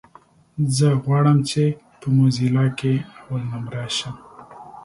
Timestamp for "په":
1.99-2.07